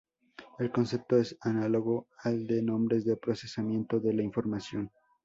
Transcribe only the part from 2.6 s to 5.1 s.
"nombres de procesamiento de la información".